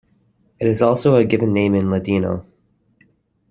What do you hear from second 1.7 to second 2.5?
in Ladino.